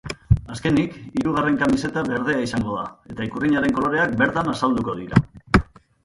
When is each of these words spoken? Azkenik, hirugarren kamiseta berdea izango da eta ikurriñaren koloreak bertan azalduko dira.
Azkenik, 0.53 0.93
hirugarren 1.17 1.57
kamiseta 1.63 2.01
berdea 2.07 2.39
izango 2.45 2.77
da 2.77 2.85
eta 3.11 3.27
ikurriñaren 3.29 3.75
koloreak 3.75 4.15
bertan 4.23 4.49
azalduko 4.55 4.97
dira. 5.03 5.21